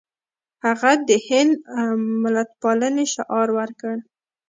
هغه 0.65 0.91
د 1.07 1.09
هند 1.27 1.53
ملتپالنې 2.23 3.05
شعار 3.13 3.47
ورکړ. 3.59 3.95